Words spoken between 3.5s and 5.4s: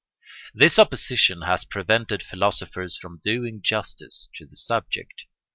justice to the subject.